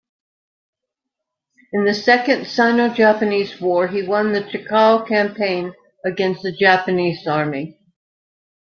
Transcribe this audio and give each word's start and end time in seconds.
In 1.73 1.85
the 1.85 1.93
Second 1.93 2.47
Sino-Japanese 2.47 3.61
War, 3.61 3.87
he 3.87 4.01
won 4.01 4.33
the 4.33 4.41
Cheqiao 4.41 5.07
Campaign 5.07 5.75
against 6.03 6.41
the 6.41 6.51
Japanese 6.51 7.27
Army. 7.27 7.77